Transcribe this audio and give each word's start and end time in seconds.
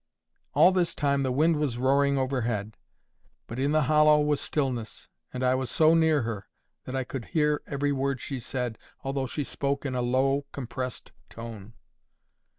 All 0.55 0.71
this 0.71 0.95
time 0.95 1.21
the 1.21 1.31
wind 1.31 1.57
was 1.57 1.77
roaring 1.77 2.17
overhead. 2.17 2.75
But 3.45 3.59
in 3.59 3.71
the 3.71 3.83
hollow 3.83 4.19
was 4.19 4.41
stillness, 4.41 5.07
and 5.31 5.43
I 5.43 5.53
was 5.53 5.69
so 5.69 5.93
near 5.93 6.23
her, 6.23 6.47
that 6.85 6.95
I 6.95 7.03
could 7.03 7.25
hear 7.25 7.61
every 7.67 7.91
word 7.91 8.19
she 8.19 8.39
said, 8.39 8.79
although 9.03 9.27
she 9.27 9.43
spoke 9.43 9.85
in 9.85 9.93
a 9.93 10.01
low 10.01 10.47
compressed 10.53 11.11
tone. 11.29 11.73